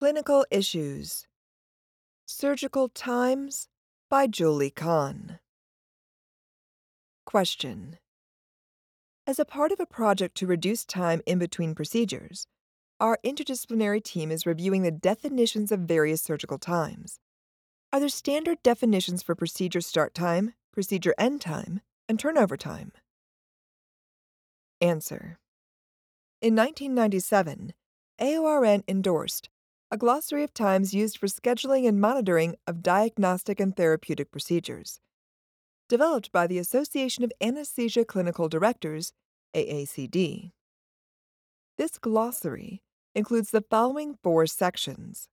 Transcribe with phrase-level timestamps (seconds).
[0.00, 1.26] Clinical Issues
[2.24, 3.66] Surgical Times
[4.08, 5.40] by Julie Kahn.
[7.26, 7.98] Question
[9.26, 12.46] As a part of a project to reduce time in between procedures,
[13.00, 17.18] our interdisciplinary team is reviewing the definitions of various surgical times.
[17.92, 22.92] Are there standard definitions for procedure start time, procedure end time, and turnover time?
[24.80, 25.40] Answer
[26.40, 27.72] In 1997,
[28.20, 29.50] AORN endorsed
[29.90, 35.00] a glossary of times used for scheduling and monitoring of diagnostic and therapeutic procedures.
[35.88, 39.12] Developed by the Association of Anesthesia Clinical Directors,
[39.54, 40.52] AACD.
[41.78, 42.82] This glossary
[43.14, 45.28] includes the following four sections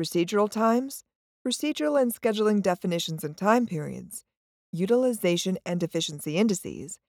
[0.00, 1.02] procedural times,
[1.44, 4.24] procedural and scheduling definitions and time periods,
[4.70, 7.00] utilization and efficiency indices,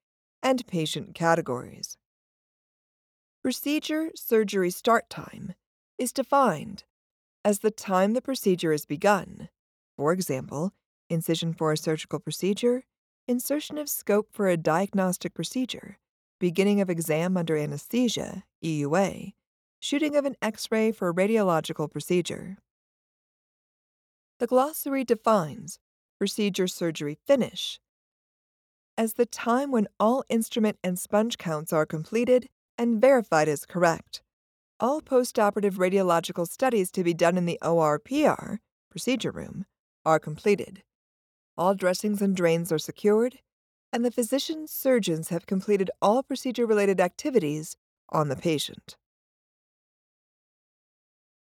[0.41, 1.97] and patient categories.
[3.43, 5.53] Procedure surgery start time
[5.99, 6.85] is defined
[7.43, 9.49] as the time the procedure is begun.
[9.97, 10.71] For example,
[11.09, 12.83] incision for a surgical procedure,
[13.27, 15.97] insertion of scope for a diagnostic procedure,
[16.39, 19.33] beginning of exam under anesthesia, EUA,
[19.79, 22.57] shooting of an X ray for a radiological procedure.
[24.39, 25.79] The glossary defines
[26.17, 27.79] procedure surgery finish
[28.97, 34.21] as the time when all instrument and sponge counts are completed and verified as correct
[34.79, 39.65] all postoperative radiological studies to be done in the ORPR procedure room
[40.05, 40.83] are completed.
[41.57, 43.39] All dressings and drains are secured,
[43.91, 47.75] and the physician surgeons have completed all procedure related activities
[48.09, 48.95] on the patient.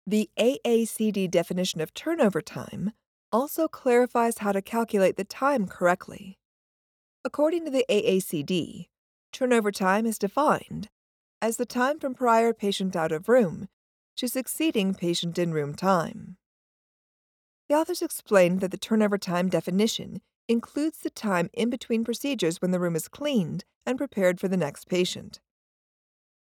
[0.05, 2.93] The AACD definition of turnover time
[3.31, 6.37] also clarifies how to calculate the time correctly.
[7.25, 8.87] According to the AACD,
[9.33, 10.87] turnover time is defined
[11.41, 13.67] as the time from prior patient out of room
[14.15, 16.37] to succeeding patient in room time.
[17.69, 22.71] The authors explained that the turnover time definition includes the time in between procedures when
[22.71, 25.39] the room is cleaned and prepared for the next patient.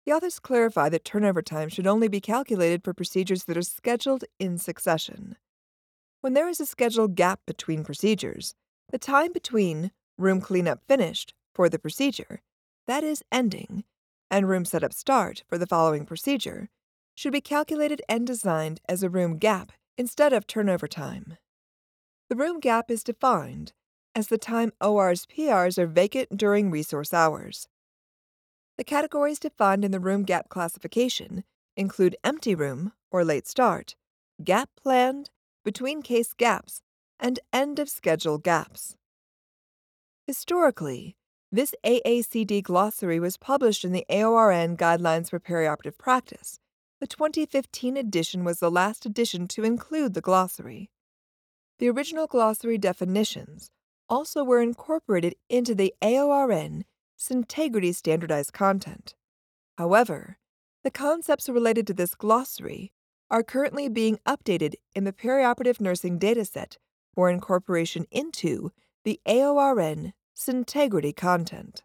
[0.06, 4.25] The authors clarify that turnover time should only be calculated for procedures that are scheduled
[4.39, 5.37] in succession.
[6.23, 8.55] When there is a scheduled gap between procedures,
[8.91, 12.41] the time between room cleanup finished for the procedure,
[12.87, 13.84] that is, ending,
[14.31, 16.69] and room setup start for the following procedure
[17.15, 21.37] should be calculated and designed as a room gap instead of turnover time.
[22.29, 23.73] The room gap is defined
[24.15, 27.69] as the time OR's PRs are vacant during resource hours.
[28.79, 31.45] The categories defined in the room gap classification
[31.77, 33.97] include empty room or late start,
[34.43, 35.31] gap planned,
[35.65, 36.81] between case gaps,
[37.19, 38.97] and end of schedule gaps.
[40.27, 41.17] Historically,
[41.53, 46.61] this AACD glossary was published in the AORN Guidelines for Perioperative Practice.
[47.00, 50.91] The 2015 edition was the last edition to include the glossary.
[51.81, 53.71] The original glossary definitions
[54.09, 56.84] also were incorporated into the AORN
[57.19, 59.15] Syntegrity standardized content.
[59.77, 60.38] However,
[60.84, 62.93] the concepts related to this glossary
[63.28, 66.77] are currently being updated in the perioperative nursing dataset
[67.12, 68.71] for incorporation into
[69.05, 71.83] the AORN Syntegrity content.